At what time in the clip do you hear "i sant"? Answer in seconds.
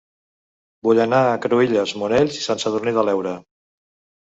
2.41-2.65